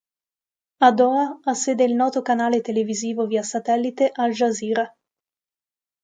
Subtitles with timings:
[0.79, 4.97] A Doha ha sede il noto canale televisivo via satellite Al Jazeera.